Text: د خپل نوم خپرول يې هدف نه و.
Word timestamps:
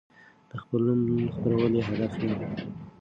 د 0.49 0.51
خپل 0.61 0.81
نوم 1.07 1.29
خپرول 1.35 1.73
يې 1.77 1.83
هدف 1.89 2.13
نه 2.27 2.33
و. 2.39 2.41